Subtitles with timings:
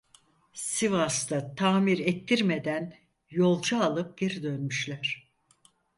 [0.67, 2.97] Sivas'ta tamir ettirmeden
[3.29, 5.31] yolcu alıp geri dönmüşler…